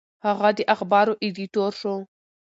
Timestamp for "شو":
1.81-1.95